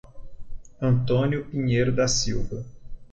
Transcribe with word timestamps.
Antônio 0.81 1.45
Pinheiro 1.45 1.91
da 1.95 2.07
Silva 2.07 2.65